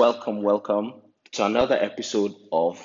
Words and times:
welcome, 0.00 0.40
welcome 0.40 0.94
to 1.30 1.44
another 1.44 1.74
episode 1.74 2.34
of 2.50 2.82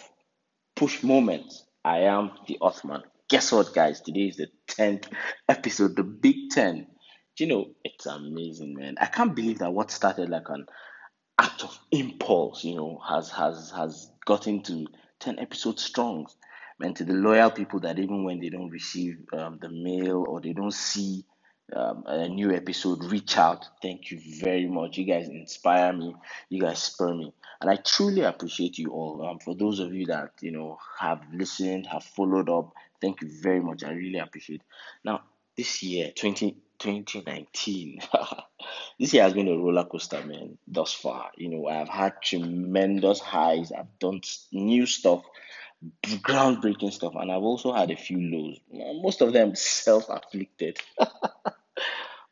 Push 0.76 1.02
Moments. 1.02 1.64
I 1.86 2.00
am 2.00 2.32
the 2.46 2.58
Othman. 2.62 3.04
Guess 3.30 3.54
what, 3.54 3.74
guys? 3.74 4.02
Today 4.02 4.28
is 4.28 4.36
the 4.36 4.48
10th 4.68 5.06
episode, 5.48 5.96
the 5.96 6.04
Big 6.04 6.50
10. 6.52 6.86
Do 7.38 7.44
you 7.46 7.50
know, 7.50 7.68
it's 7.86 8.06
amazing, 8.06 8.76
man. 8.76 8.96
I 9.00 9.06
can't 9.06 9.34
believe 9.34 9.60
that 9.60 9.72
what 9.72 9.92
started 9.92 10.28
like 10.28 10.50
an 10.50 10.66
act 11.40 11.64
of 11.64 11.80
impulse, 11.90 12.66
you 12.66 12.76
know, 12.76 13.00
has 13.08 13.30
has 13.32 13.72
has 13.72 14.12
gotten 14.26 14.62
to 14.64 14.86
10 15.22 15.40
episodes 15.40 15.86
strong. 15.86 16.28
Man, 16.80 16.96
to 16.96 17.06
the 17.06 17.14
loyal 17.14 17.50
people 17.50 17.80
that 17.80 17.98
even 17.98 18.26
when 18.26 18.42
they 18.42 18.50
don't 18.50 18.72
receive 18.72 19.20
um, 19.32 19.58
the 19.62 19.70
mail 19.70 20.26
or 20.28 20.42
they 20.42 20.52
don't 20.52 20.74
see 20.74 21.24
um, 21.74 22.04
a 22.06 22.28
new 22.28 22.52
episode, 22.52 23.04
reach 23.06 23.38
out. 23.38 23.66
Thank 23.82 24.12
you 24.12 24.20
very 24.20 24.68
much. 24.68 24.98
You 24.98 25.06
guys 25.06 25.28
inspire 25.28 25.94
me. 25.94 26.16
You 26.50 26.62
guys 26.62 26.82
spur 26.82 27.14
me, 27.14 27.34
and 27.62 27.70
I 27.70 27.78
truly 27.78 28.22
appreciate 28.22 28.78
you 28.78 28.90
all. 28.92 29.26
Um, 29.26 29.40
for 29.40 29.56
those 29.56 29.80
of 29.80 29.94
you 29.94 30.06
that 30.08 30.32
you 30.42 30.52
know 30.52 30.78
have 31.00 31.22
listened, 31.34 31.88
have 31.88 32.04
followed 32.04 32.50
up, 32.50 32.74
thank 33.02 33.22
you 33.22 33.30
very 33.42 33.60
much. 33.60 33.84
I 33.84 33.92
really 33.92 34.20
appreciate. 34.20 34.62
Now, 35.04 35.22
this 35.58 35.82
year, 35.82 36.12
20, 36.16 36.56
2019, 36.80 38.00
this 39.00 39.14
year 39.14 39.24
has 39.24 39.34
been 39.34 39.48
a 39.48 39.58
roller 39.58 39.86
coaster, 39.86 40.24
man. 40.24 40.58
Thus 40.68 40.94
far, 40.94 41.32
you 41.36 41.50
know, 41.50 41.68
I've 41.68 41.90
had 41.90 42.22
tremendous 42.22 43.20
highs. 43.20 43.72
I've 43.72 43.98
done 44.00 44.22
new 44.52 44.86
stuff 44.86 45.24
groundbreaking 46.04 46.92
stuff, 46.92 47.14
and 47.16 47.32
I've 47.32 47.44
also 47.44 47.74
had 47.74 47.92
a 47.92 47.96
few 47.96 48.20
lows. 48.20 48.60
Most 49.02 49.22
of 49.22 49.34
them 49.34 49.56
self-afflicted. 49.56 50.80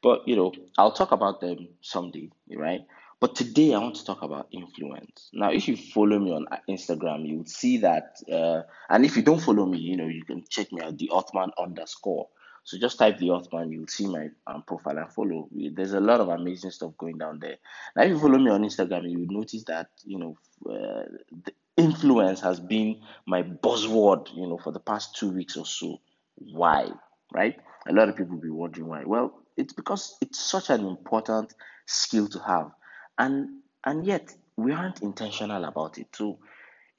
but 0.04 0.28
you 0.28 0.36
know, 0.36 0.54
I'll 0.78 0.92
talk 0.92 1.12
about 1.12 1.42
them 1.42 1.70
someday, 1.82 2.30
right? 2.56 2.86
But 3.20 3.36
today 3.36 3.74
I 3.74 3.78
want 3.80 3.96
to 3.96 4.06
talk 4.06 4.22
about 4.22 4.50
influence. 4.52 5.30
Now, 5.32 5.50
if 5.52 5.70
you 5.70 5.78
follow 5.78 6.20
me 6.20 6.34
on 6.34 6.46
Instagram, 6.70 7.26
you 7.26 7.38
would 7.38 7.50
see 7.50 7.78
that, 7.78 8.18
uh, 8.30 8.64
and 8.90 9.06
if 9.06 9.16
you 9.16 9.24
don't 9.24 9.40
follow 9.40 9.66
me, 9.66 9.78
you 9.78 9.96
know, 9.96 10.08
you 10.08 10.26
can 10.26 10.44
check 10.50 10.74
me 10.74 10.82
out 10.82 10.98
the 10.98 11.10
Othman 11.14 11.52
underscore. 11.58 12.28
So 12.66 12.78
just 12.78 13.00
type 13.00 13.18
the 13.20 13.30
Othman, 13.32 13.72
you'll 13.72 13.88
see 13.88 14.08
my 14.08 14.30
um, 14.46 14.64
profile 14.64 14.98
and 14.98 15.12
follow. 15.12 15.48
There's 15.52 15.94
a 15.94 16.02
lot 16.02 16.20
of 16.20 16.30
amazing 16.30 16.72
stuff 16.72 16.98
going 16.98 17.18
down 17.18 17.40
there. 17.40 17.58
Now, 17.96 18.04
if 18.04 18.10
you 18.10 18.20
follow 18.20 18.40
me 18.40 18.52
on 18.52 18.64
Instagram, 18.64 19.10
you 19.10 19.20
would 19.20 19.32
notice 19.32 19.64
that 19.66 19.88
you 20.04 20.18
know 20.20 20.38
uh, 20.70 21.04
the 21.46 21.54
influence 21.78 22.42
has 22.42 22.60
been 22.60 23.02
my 23.26 23.44
buzzword, 23.44 24.36
you 24.36 24.48
know, 24.48 24.58
for 24.58 24.72
the 24.72 24.80
past 24.80 25.16
two 25.16 25.32
weeks 25.32 25.56
or 25.58 25.66
so. 25.66 26.00
Why? 26.36 26.90
Right? 27.34 27.58
A 27.88 27.94
lot 27.94 28.10
of 28.10 28.16
people 28.18 28.36
will 28.36 28.42
be 28.42 28.50
wondering 28.50 28.88
why. 28.88 29.04
Well, 29.06 29.43
it's 29.58 29.74
because 29.74 30.18
it's 30.22 30.40
such 30.40 30.70
an 30.70 30.86
important 30.86 31.54
skill 31.86 32.28
to 32.30 32.40
have, 32.40 32.72
and 33.18 33.62
and 33.86 34.06
yet 34.06 34.34
we 34.56 34.72
aren't 34.72 35.02
intentional 35.02 35.64
about 35.66 35.98
it. 35.98 36.08
So 36.16 36.40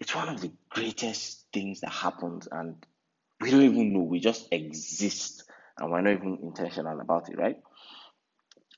it's 0.00 0.14
one 0.14 0.28
of 0.28 0.40
the 0.40 0.52
greatest 0.70 1.46
things 1.52 1.80
that 1.80 1.90
happens, 1.90 2.48
and 2.50 2.76
we 3.40 3.50
don't 3.50 3.62
even 3.62 3.92
know. 3.92 4.00
We 4.00 4.20
just 4.20 4.48
exist, 4.52 5.44
and 5.78 5.90
we're 5.90 6.00
not 6.00 6.14
even 6.14 6.38
intentional 6.42 7.00
about 7.00 7.28
it, 7.30 7.38
right? 7.38 7.58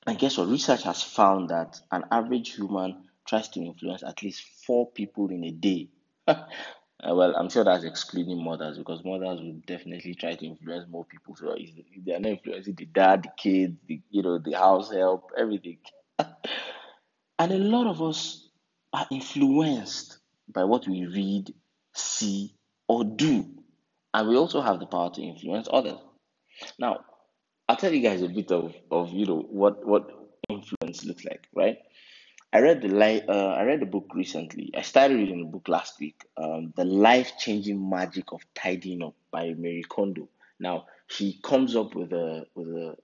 And 0.07 0.17
guess 0.17 0.37
what? 0.37 0.47
Research 0.47 0.83
has 0.83 1.03
found 1.03 1.49
that 1.49 1.79
an 1.91 2.05
average 2.11 2.55
human 2.55 3.03
tries 3.27 3.49
to 3.49 3.61
influence 3.61 4.03
at 4.03 4.23
least 4.23 4.41
four 4.65 4.89
people 4.91 5.29
in 5.29 5.43
a 5.43 5.51
day. 5.51 5.89
Uh, 7.03 7.13
well, 7.13 7.35
I'm 7.35 7.49
sure 7.49 7.63
that's 7.63 7.83
excluding 7.83 8.43
mothers 8.43 8.77
because 8.77 9.03
mothers 9.05 9.39
will 9.39 9.61
definitely 9.67 10.15
try 10.15 10.33
to 10.33 10.45
influence 10.45 10.89
more 10.89 11.05
people. 11.05 11.35
So 11.35 11.53
if 11.55 11.69
they 12.03 12.13
are 12.13 12.19
not 12.19 12.31
influencing 12.31 12.73
the 12.75 12.85
dad, 12.85 13.23
the 13.23 13.29
kids, 13.37 13.77
the 13.87 14.01
you 14.09 14.23
know, 14.23 14.39
the 14.39 14.53
house 14.53 14.91
help, 14.91 15.29
everything. 15.37 15.77
and 16.19 17.51
a 17.51 17.57
lot 17.57 17.85
of 17.87 18.01
us 18.01 18.49
are 18.93 19.05
influenced 19.11 20.17
by 20.51 20.63
what 20.63 20.87
we 20.87 21.05
read, 21.05 21.53
see, 21.93 22.55
or 22.87 23.03
do. 23.03 23.45
And 24.13 24.29
we 24.29 24.35
also 24.35 24.61
have 24.61 24.79
the 24.79 24.87
power 24.87 25.11
to 25.11 25.21
influence 25.21 25.67
others. 25.71 25.99
Now, 26.79 27.01
I'll 27.69 27.75
tell 27.75 27.93
you 27.93 28.01
guys 28.01 28.23
a 28.23 28.29
bit 28.29 28.51
of, 28.51 28.73
of 28.89 29.11
you 29.11 29.25
know 29.25 29.39
what 29.49 29.85
what 29.85 30.09
influence 30.49 31.05
looks 31.05 31.25
like, 31.25 31.47
right? 31.55 31.77
I 32.53 32.59
read 32.59 32.81
the 32.81 32.87
li- 32.89 33.21
uh, 33.27 33.49
I 33.53 33.63
read 33.63 33.81
the 33.81 33.85
book 33.85 34.11
recently. 34.13 34.71
I 34.75 34.81
started 34.81 35.15
reading 35.17 35.39
the 35.39 35.51
book 35.51 35.67
last 35.67 35.99
week. 35.99 36.23
Um, 36.37 36.73
the 36.75 36.85
life 36.85 37.33
changing 37.37 37.89
magic 37.89 38.31
of 38.33 38.41
tidying 38.55 39.03
up 39.03 39.15
by 39.31 39.53
Marie 39.53 39.83
Kondo. 39.87 40.29
Now 40.59 40.87
she 41.07 41.39
comes 41.43 41.75
up 41.75 41.95
with 41.95 42.13
a 42.13 42.45
with 42.55 42.67
a 42.69 42.95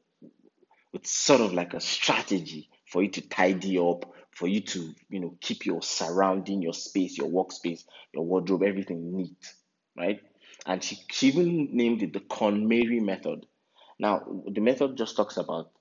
with 0.92 1.06
sort 1.08 1.42
of 1.42 1.54
like 1.54 1.74
a 1.74 1.80
strategy 1.80 2.70
for 2.88 3.02
you 3.04 3.10
to 3.10 3.22
tidy 3.28 3.78
up, 3.80 4.06
for 4.32 4.48
you 4.48 4.62
to 4.62 4.94
you 5.10 5.20
know 5.20 5.36
keep 5.42 5.66
your 5.66 5.82
surrounding, 5.82 6.62
your 6.62 6.74
space, 6.74 7.18
your 7.18 7.30
workspace, 7.30 7.84
your 8.14 8.26
wardrobe, 8.26 8.64
everything 8.64 9.16
neat, 9.16 9.54
right? 9.98 10.22
And 10.66 10.84
she 10.84 10.98
she 11.12 11.28
even 11.28 11.70
named 11.76 12.04
it 12.04 12.14
the 12.14 12.20
KonMari 12.20 13.02
method. 13.02 13.46
Now 14.00 14.44
the 14.48 14.62
method 14.62 14.98
just 14.98 15.16
talks 15.18 15.38
about 15.38 15.72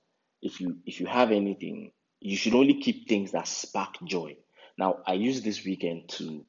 if 0.42 0.60
you 0.60 0.78
if 0.86 1.00
you 1.00 1.06
have 1.06 1.30
anything 1.32 1.92
you 2.22 2.36
should 2.36 2.54
only 2.54 2.80
keep 2.80 3.08
things 3.08 3.32
that 3.32 3.48
spark 3.48 3.96
joy. 4.04 4.36
Now, 4.78 5.00
I 5.06 5.14
used 5.14 5.44
this 5.44 5.64
weekend 5.64 6.08
to 6.10 6.44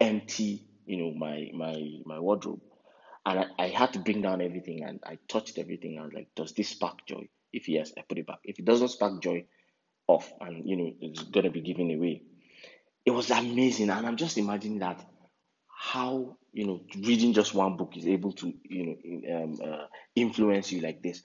empty, 0.00 0.66
you 0.86 0.96
know, 0.98 1.12
my 1.14 1.50
my 1.54 1.76
my 2.04 2.18
wardrobe, 2.18 2.60
and 3.24 3.40
I, 3.40 3.46
I 3.58 3.68
had 3.68 3.92
to 3.94 4.00
bring 4.00 4.22
down 4.22 4.40
everything, 4.42 4.84
and 4.84 5.00
I 5.04 5.18
touched 5.28 5.58
everything. 5.58 6.00
Was 6.02 6.12
like, 6.12 6.28
does 6.34 6.52
this 6.52 6.70
spark 6.70 7.06
joy? 7.06 7.28
If 7.52 7.68
yes, 7.68 7.92
I 7.98 8.02
put 8.02 8.18
it 8.18 8.26
back. 8.26 8.40
If 8.44 8.58
it 8.58 8.64
doesn't 8.64 8.88
spark 8.88 9.22
joy, 9.22 9.44
off, 10.08 10.32
and 10.40 10.68
you 10.68 10.76
know, 10.76 10.92
it's 11.00 11.22
gonna 11.22 11.50
be 11.50 11.60
given 11.60 11.90
away. 11.90 12.22
It 13.04 13.10
was 13.12 13.30
amazing, 13.30 13.90
and 13.90 14.06
I'm 14.06 14.16
just 14.16 14.38
imagining 14.38 14.80
that 14.80 15.04
how 15.68 16.36
you 16.52 16.66
know 16.66 16.80
reading 17.00 17.32
just 17.32 17.54
one 17.54 17.76
book 17.76 17.96
is 17.96 18.06
able 18.06 18.32
to 18.32 18.52
you 18.64 18.86
know 18.86 19.36
um, 19.36 19.58
uh, 19.64 19.86
influence 20.14 20.72
you 20.72 20.80
like 20.80 21.02
this 21.02 21.22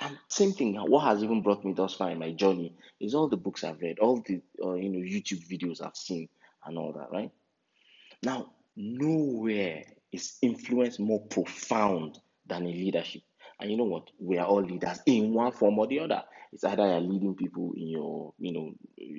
and 0.00 0.18
same 0.28 0.52
thing, 0.52 0.76
what 0.76 1.04
has 1.04 1.22
even 1.22 1.42
brought 1.42 1.64
me 1.64 1.72
thus 1.72 1.94
far 1.94 2.10
in 2.10 2.18
my 2.18 2.32
journey 2.32 2.74
is 3.00 3.14
all 3.14 3.28
the 3.28 3.36
books 3.36 3.64
I've 3.64 3.80
read, 3.80 3.98
all 3.98 4.22
the 4.24 4.40
uh, 4.64 4.74
you 4.74 4.88
know 4.88 4.98
YouTube 4.98 5.46
videos 5.48 5.84
I've 5.84 5.96
seen, 5.96 6.28
and 6.64 6.78
all 6.78 6.92
that. 6.92 7.10
Right 7.10 7.30
now, 8.22 8.50
nowhere 8.76 9.82
is 10.12 10.38
influence 10.40 10.98
more 10.98 11.20
profound 11.26 12.18
than 12.46 12.66
in 12.66 12.72
leadership. 12.72 13.22
And 13.60 13.70
you 13.70 13.76
know 13.76 13.84
what? 13.84 14.08
We 14.20 14.38
are 14.38 14.46
all 14.46 14.62
leaders 14.62 15.00
in 15.06 15.34
one 15.34 15.52
form 15.52 15.78
or 15.78 15.88
the 15.88 16.00
other. 16.00 16.22
It's 16.52 16.64
either 16.64 16.86
you're 16.86 17.00
leading 17.00 17.34
people 17.34 17.72
in 17.76 17.88
your 17.88 18.34
you 18.38 18.52
know 18.52 18.72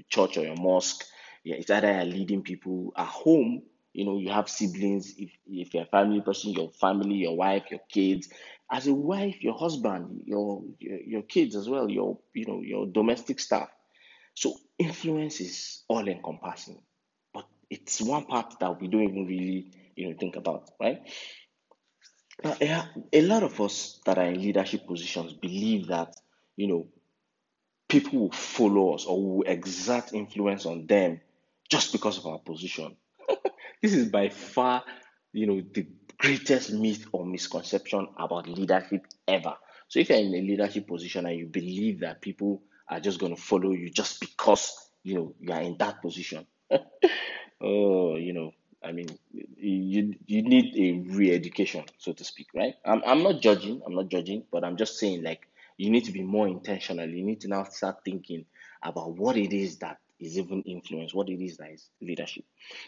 church 0.10 0.38
or 0.38 0.46
your 0.46 0.56
mosque. 0.56 1.04
Yeah, 1.44 1.56
it's 1.56 1.70
either 1.70 1.92
you're 1.92 2.06
leading 2.06 2.42
people 2.42 2.94
at 2.96 3.08
home 3.08 3.64
you 3.94 4.06
know 4.06 4.18
you 4.18 4.30
have 4.30 4.48
siblings 4.50 5.16
if, 5.18 5.32
if 5.48 5.74
you're 5.74 5.84
a 5.84 5.88
family 5.88 6.22
person 6.22 6.52
your 6.52 6.70
family 6.70 7.16
your 7.16 7.36
wife 7.36 7.64
your 7.72 7.80
kids 7.92 8.30
as 8.72 8.88
a 8.88 8.94
wife, 8.94 9.42
your 9.42 9.58
husband, 9.58 10.22
your, 10.26 10.64
your 10.80 11.00
your 11.00 11.22
kids 11.24 11.56
as 11.56 11.68
well, 11.68 11.90
your 11.90 12.20
you 12.34 12.46
know 12.46 12.62
your 12.62 12.86
domestic 12.86 13.40
staff. 13.40 13.70
So 14.36 14.56
influence 14.78 15.42
is 15.42 15.84
all 15.88 16.08
encompassing, 16.08 16.82
but 17.34 17.46
it's 17.70 18.02
one 18.02 18.26
part 18.26 18.60
that 18.60 18.80
we 18.80 18.88
don't 18.88 19.04
even 19.04 19.26
really 19.26 19.72
you 19.96 20.10
know 20.10 20.16
think 20.20 20.36
about, 20.36 20.70
right? 20.80 21.02
Now, 22.44 22.56
a 23.12 23.22
lot 23.22 23.44
of 23.44 23.60
us 23.60 24.00
that 24.06 24.18
are 24.18 24.26
in 24.26 24.42
leadership 24.42 24.88
positions 24.88 25.34
believe 25.34 25.88
that 25.88 26.16
you 26.56 26.68
know 26.68 26.88
people 27.90 28.20
will 28.20 28.32
follow 28.32 28.94
us 28.94 29.06
or 29.06 29.22
will 29.22 29.44
exert 29.44 30.14
influence 30.14 30.66
on 30.66 30.86
them 30.86 31.20
just 31.70 31.92
because 31.92 32.18
of 32.18 32.28
our 32.28 32.40
position. 32.40 32.96
this 33.82 33.94
is 33.94 34.10
by 34.10 34.30
far 34.30 34.84
you 35.34 35.48
know 35.48 35.62
the 35.74 35.88
greatest 36.20 36.72
myth 36.74 37.08
or 37.14 37.26
misconception 37.26 38.08
about 38.20 38.48
leadership 38.48 39.08
ever. 39.28 39.56
So 39.88 40.00
if 40.00 40.10
you're 40.10 40.20
in 40.20 40.36
a 40.36 40.42
leadership 40.42 40.88
position 40.88 41.26
and 41.26 41.38
you 41.38 41.48
believe 41.48 42.02
that 42.02 42.22
people 42.22 42.62
are 42.90 43.00
just 43.00 43.20
going 43.20 43.36
to 43.36 43.42
follow 43.42 43.72
you 43.72 43.90
just 43.90 44.20
because 44.20 44.74
you 45.04 45.16
know 45.16 45.36
you 45.40 45.54
are 45.54 45.62
in 45.62 45.78
that 45.80 46.02
position, 46.02 46.46
oh, 47.62 48.18
you 48.18 48.34
know, 48.34 48.52
I 48.84 48.92
mean, 48.92 49.08
you 49.34 50.14
you 50.28 50.42
need 50.44 50.76
a 50.78 51.16
re-education, 51.16 51.86
so 51.98 52.14
to 52.14 52.24
speak, 52.24 52.48
right? 52.54 52.76
I'm 52.86 53.02
I'm 53.06 53.24
not 53.24 53.42
judging, 53.42 53.82
I'm 53.86 53.96
not 53.96 54.10
judging, 54.10 54.44
but 54.52 54.64
I'm 54.64 54.78
just 54.78 55.00
saying 55.00 55.24
like 55.24 55.48
you 55.78 55.90
need 55.90 56.06
to 56.06 56.12
be 56.12 56.22
more 56.22 56.48
intentional. 56.48 57.10
You 57.10 57.24
need 57.24 57.42
to 57.42 57.48
now 57.48 57.64
start 57.64 58.04
thinking 58.06 58.46
about 58.84 59.16
what 59.18 59.38
it 59.38 59.54
is 59.54 59.78
that 59.80 59.98
is 60.20 60.38
even 60.38 60.62
influence, 60.64 61.14
what 61.14 61.30
it 61.30 61.42
is 61.44 61.58
that 61.58 61.72
is 61.72 61.90
leadership. 62.02 62.44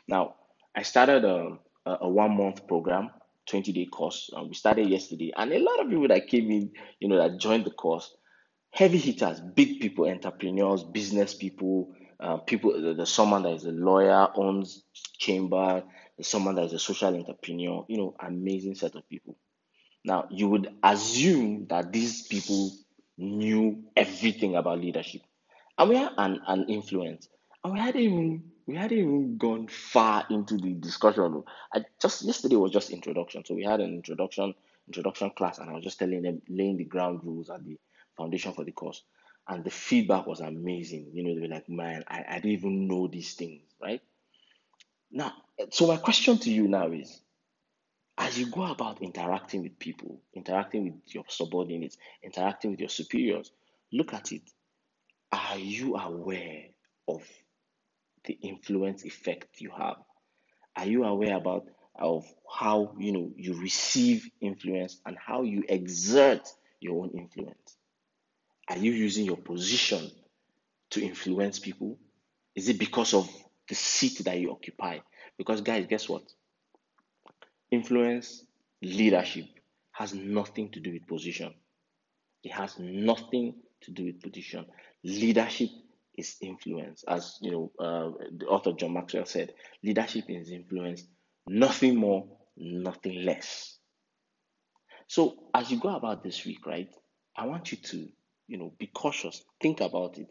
Now, 0.07 0.35
I 0.75 0.83
started 0.83 1.23
um, 1.25 1.59
a, 1.85 1.97
a 2.01 2.09
one 2.09 2.35
month 2.37 2.67
program 2.67 3.09
20 3.51 3.73
day 3.73 3.85
course. 3.85 4.29
Um, 4.33 4.47
we 4.47 4.55
started 4.55 4.89
yesterday, 4.89 5.33
and 5.35 5.51
a 5.51 5.59
lot 5.59 5.81
of 5.81 5.89
people 5.89 6.07
that 6.07 6.27
came 6.27 6.49
in, 6.51 6.71
you 6.99 7.09
know, 7.09 7.17
that 7.17 7.37
joined 7.37 7.65
the 7.65 7.71
course, 7.71 8.15
heavy 8.71 8.97
hitters, 8.97 9.41
big 9.41 9.81
people, 9.81 10.07
entrepreneurs, 10.09 10.83
business 10.83 11.35
people, 11.35 11.93
uh, 12.21 12.37
people. 12.37 12.95
There's 12.95 13.11
someone 13.11 13.43
that 13.43 13.53
is 13.53 13.65
a 13.65 13.71
lawyer, 13.71 14.29
owns 14.35 14.83
chamber. 15.17 15.83
There's 16.17 16.27
someone 16.29 16.55
that 16.55 16.65
is 16.65 16.73
a 16.73 16.79
social 16.79 17.13
entrepreneur. 17.13 17.85
You 17.89 17.97
know, 17.97 18.15
amazing 18.25 18.75
set 18.75 18.95
of 18.95 19.07
people. 19.09 19.35
Now, 20.05 20.27
you 20.31 20.47
would 20.47 20.73
assume 20.81 21.67
that 21.67 21.91
these 21.91 22.27
people 22.27 22.71
knew 23.17 23.83
everything 23.97 24.55
about 24.55 24.79
leadership, 24.79 25.21
and 25.77 25.89
we 25.89 25.97
had 25.97 26.13
an, 26.17 26.39
an 26.47 26.69
influence, 26.69 27.27
and 27.63 27.73
we 27.73 27.79
hadn't 27.79 28.01
even 28.01 28.50
we 28.65 28.75
hadn't 28.75 28.97
even 28.97 29.37
gone 29.37 29.67
far 29.67 30.25
into 30.29 30.57
the 30.57 30.73
discussion. 30.73 31.43
I 31.73 31.85
just 32.01 32.23
yesterday 32.23 32.55
was 32.55 32.71
just 32.71 32.89
introduction. 32.91 33.43
So 33.45 33.55
we 33.55 33.63
had 33.63 33.79
an 33.79 33.93
introduction 33.93 34.53
introduction 34.87 35.31
class, 35.31 35.59
and 35.59 35.69
I 35.69 35.73
was 35.73 35.83
just 35.83 35.99
telling 35.99 36.21
them 36.21 36.41
laying 36.49 36.77
the 36.77 36.83
ground 36.85 37.21
rules 37.23 37.49
and 37.49 37.65
the 37.65 37.79
foundation 38.17 38.53
for 38.53 38.63
the 38.63 38.71
course. 38.71 39.03
And 39.47 39.63
the 39.63 39.69
feedback 39.69 40.27
was 40.27 40.39
amazing. 40.39 41.11
You 41.13 41.23
know, 41.23 41.35
they 41.35 41.41
were 41.41 41.53
like, 41.53 41.69
man, 41.69 42.03
I, 42.07 42.23
I 42.27 42.35
didn't 42.35 42.51
even 42.51 42.87
know 42.87 43.07
these 43.07 43.33
things, 43.33 43.63
right? 43.81 44.01
Now, 45.11 45.33
so 45.71 45.87
my 45.87 45.97
question 45.97 46.37
to 46.39 46.51
you 46.51 46.67
now 46.67 46.91
is 46.91 47.21
as 48.17 48.37
you 48.37 48.47
go 48.47 48.63
about 48.63 49.01
interacting 49.01 49.63
with 49.63 49.79
people, 49.79 50.21
interacting 50.33 50.85
with 50.85 51.15
your 51.15 51.23
subordinates, 51.27 51.97
interacting 52.23 52.71
with 52.71 52.79
your 52.79 52.89
superiors, 52.89 53.51
look 53.91 54.13
at 54.13 54.31
it. 54.31 54.43
Are 55.31 55.57
you 55.57 55.95
aware 55.95 56.65
of 57.07 57.23
the 58.25 58.33
influence 58.41 59.03
effect 59.05 59.61
you 59.61 59.71
have? 59.77 59.97
Are 60.75 60.85
you 60.85 61.03
aware 61.03 61.35
about 61.35 61.65
of 61.95 62.25
how 62.49 62.95
you 62.97 63.11
know 63.11 63.31
you 63.35 63.59
receive 63.59 64.29
influence 64.39 64.99
and 65.05 65.17
how 65.17 65.43
you 65.43 65.63
exert 65.67 66.47
your 66.79 67.03
own 67.03 67.11
influence? 67.11 67.77
Are 68.69 68.77
you 68.77 68.91
using 68.91 69.25
your 69.25 69.37
position 69.37 70.09
to 70.91 71.03
influence 71.03 71.59
people? 71.59 71.97
Is 72.55 72.69
it 72.69 72.79
because 72.79 73.13
of 73.13 73.29
the 73.67 73.75
seat 73.75 74.23
that 74.25 74.39
you 74.39 74.51
occupy? 74.51 74.99
Because 75.37 75.61
guys, 75.61 75.85
guess 75.87 76.07
what? 76.07 76.23
Influence, 77.71 78.43
leadership 78.81 79.45
has 79.91 80.13
nothing 80.13 80.69
to 80.71 80.79
do 80.79 80.93
with 80.93 81.07
position. 81.07 81.53
It 82.43 82.51
has 82.51 82.77
nothing 82.79 83.55
to 83.81 83.91
do 83.91 84.05
with 84.05 84.21
position. 84.21 84.65
Leadership 85.03 85.69
is 86.15 86.37
influence. 86.41 87.03
As 87.07 87.37
you 87.41 87.51
know, 87.51 87.71
uh, 87.79 88.11
the 88.37 88.45
author 88.45 88.73
John 88.73 88.93
Maxwell 88.93 89.25
said, 89.25 89.53
leadership 89.83 90.25
is 90.29 90.51
influence, 90.51 91.03
nothing 91.47 91.95
more, 91.95 92.27
nothing 92.57 93.23
less. 93.25 93.77
So 95.07 95.49
as 95.53 95.71
you 95.71 95.79
go 95.79 95.95
about 95.95 96.23
this 96.23 96.45
week, 96.45 96.65
right, 96.65 96.89
I 97.35 97.45
want 97.45 97.71
you 97.71 97.77
to, 97.77 98.07
you 98.47 98.57
know, 98.57 98.73
be 98.77 98.87
cautious. 98.87 99.43
Think 99.61 99.81
about 99.81 100.17
it. 100.17 100.27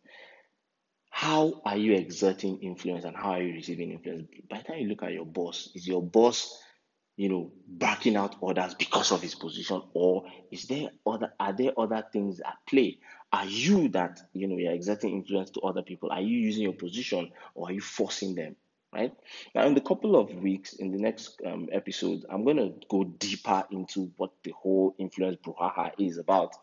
How 1.10 1.60
are 1.64 1.76
you 1.76 1.94
exerting 1.94 2.58
influence 2.62 3.04
and 3.04 3.16
how 3.16 3.32
are 3.32 3.42
you 3.42 3.54
receiving 3.54 3.90
influence? 3.90 4.28
By 4.48 4.58
the 4.58 4.64
time 4.64 4.78
you 4.78 4.88
look 4.88 5.02
at 5.02 5.12
your 5.12 5.26
boss, 5.26 5.70
is 5.74 5.86
your 5.86 6.02
boss 6.02 6.56
you 7.20 7.28
know, 7.28 7.52
backing 7.68 8.16
out 8.16 8.36
others 8.42 8.72
because 8.72 9.12
of 9.12 9.20
his 9.20 9.34
position, 9.34 9.82
or 9.92 10.24
is 10.50 10.64
there 10.64 10.88
other 11.06 11.30
are 11.38 11.52
there 11.52 11.78
other 11.78 12.02
things 12.10 12.40
at 12.40 12.54
play? 12.66 12.98
Are 13.32 13.46
you 13.46 13.88
that 13.90 14.20
you 14.32 14.48
know 14.48 14.56
you're 14.56 14.72
exerting 14.72 15.14
influence 15.14 15.50
to 15.50 15.60
other 15.60 15.82
people? 15.82 16.10
Are 16.10 16.20
you 16.20 16.36
using 16.36 16.64
your 16.64 16.72
position 16.72 17.30
or 17.54 17.68
are 17.68 17.72
you 17.72 17.80
forcing 17.80 18.34
them? 18.34 18.56
Right 18.92 19.14
now, 19.54 19.66
in 19.66 19.74
the 19.74 19.80
couple 19.80 20.16
of 20.16 20.34
weeks, 20.34 20.72
in 20.72 20.90
the 20.90 20.98
next 20.98 21.40
um, 21.46 21.68
episode, 21.70 22.24
I'm 22.28 22.42
going 22.42 22.56
to 22.56 22.72
go 22.88 23.04
deeper 23.04 23.64
into 23.70 24.10
what 24.16 24.32
the 24.42 24.50
whole 24.50 24.96
influence 24.98 25.36
brouhaha 25.36 25.92
is 25.96 26.18
about. 26.18 26.56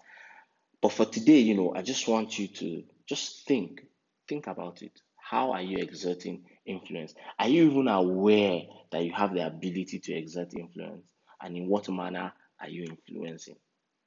But 0.82 0.92
for 0.92 1.06
today, 1.06 1.40
you 1.40 1.56
know, 1.56 1.74
I 1.74 1.84
just 1.84 2.06
want 2.06 2.38
you 2.38 2.50
to 2.50 2.84
just 3.06 3.48
think, 3.48 3.82
think 4.28 4.48
about 4.48 4.82
it. 4.82 5.00
How 5.16 5.54
are 5.54 5.62
you 5.62 5.78
exerting 5.78 6.44
influence? 6.66 7.16
Are 7.40 7.48
you 7.48 7.72
even 7.72 7.88
aware 7.88 8.62
that 8.92 9.04
you 9.06 9.14
have 9.14 9.34
the 9.34 9.48
ability 9.48 10.00
to 10.00 10.14
exert 10.14 10.54
influence? 10.54 11.06
And 11.42 11.56
in 11.56 11.68
what 11.68 11.88
manner 11.88 12.34
are 12.60 12.70
you 12.70 12.86
influencing? 12.86 13.56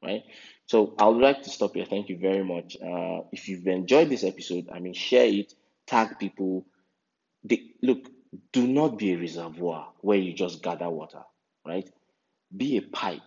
Right? 0.02 0.22
So 0.66 0.94
I 0.98 1.06
would 1.06 1.20
like 1.20 1.42
to 1.42 1.50
stop 1.50 1.74
here. 1.74 1.84
Thank 1.84 2.08
you 2.08 2.18
very 2.18 2.44
much. 2.44 2.76
Uh, 2.76 3.22
if 3.32 3.48
you've 3.48 3.66
enjoyed 3.66 4.08
this 4.08 4.24
episode, 4.24 4.68
I 4.72 4.78
mean, 4.78 4.94
share 4.94 5.26
it, 5.26 5.52
tag 5.86 6.18
people. 6.18 6.64
They, 7.44 7.72
look, 7.82 8.08
do 8.52 8.66
not 8.66 8.98
be 8.98 9.12
a 9.12 9.18
reservoir 9.18 9.88
where 10.00 10.18
you 10.18 10.32
just 10.32 10.62
gather 10.62 10.88
water, 10.88 11.22
right? 11.66 11.88
Be 12.56 12.76
a 12.76 12.82
pipe 12.82 13.20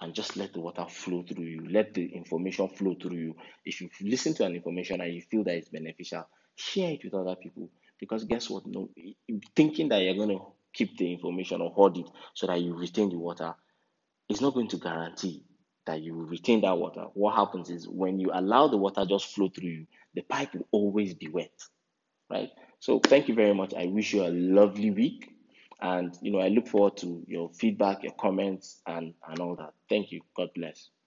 and 0.00 0.14
just 0.14 0.36
let 0.36 0.52
the 0.52 0.60
water 0.60 0.86
flow 0.88 1.22
through 1.22 1.44
you. 1.44 1.68
Let 1.70 1.94
the 1.94 2.06
information 2.06 2.68
flow 2.68 2.94
through 3.00 3.16
you. 3.16 3.36
If 3.64 3.80
you 3.80 3.88
listen 4.02 4.34
to 4.34 4.44
an 4.44 4.54
information 4.54 5.00
and 5.00 5.12
you 5.12 5.22
feel 5.22 5.44
that 5.44 5.54
it's 5.54 5.68
beneficial, 5.68 6.26
share 6.56 6.92
it 6.92 7.04
with 7.04 7.14
other 7.14 7.36
people. 7.36 7.70
Because 7.98 8.24
guess 8.24 8.48
what? 8.48 8.66
No, 8.66 8.90
thinking 9.56 9.88
that 9.88 10.02
you're 10.02 10.14
going 10.14 10.36
to 10.36 10.44
keep 10.72 10.96
the 10.98 11.12
information 11.12 11.60
or 11.60 11.70
hold 11.70 11.98
it 11.98 12.06
so 12.34 12.46
that 12.46 12.60
you 12.60 12.76
retain 12.76 13.10
the 13.10 13.18
water 13.18 13.54
is 14.28 14.40
not 14.40 14.54
going 14.54 14.68
to 14.68 14.76
guarantee 14.76 15.42
that 15.88 16.02
you 16.02 16.14
retain 16.14 16.62
that 16.62 16.78
water. 16.78 17.06
What 17.14 17.34
happens 17.36 17.70
is 17.70 17.88
when 17.88 18.20
you 18.20 18.30
allow 18.34 18.68
the 18.68 18.76
water 18.76 19.06
just 19.06 19.34
flow 19.34 19.48
through 19.48 19.70
you, 19.70 19.86
the 20.14 20.22
pipe 20.22 20.54
will 20.54 20.68
always 20.70 21.14
be 21.14 21.28
wet, 21.28 21.52
right? 22.30 22.50
So 22.80 23.00
thank 23.00 23.28
you 23.28 23.34
very 23.34 23.54
much. 23.54 23.74
I 23.74 23.86
wish 23.86 24.14
you 24.14 24.24
a 24.24 24.28
lovely 24.30 24.90
week. 24.92 25.30
And 25.80 26.16
you 26.22 26.32
know, 26.32 26.40
I 26.40 26.48
look 26.48 26.68
forward 26.68 26.98
to 26.98 27.24
your 27.26 27.50
feedback, 27.50 28.04
your 28.04 28.12
comments, 28.14 28.82
and 28.86 29.14
and 29.28 29.40
all 29.40 29.56
that. 29.56 29.74
Thank 29.88 30.12
you. 30.12 30.22
God 30.36 30.50
bless. 30.54 30.90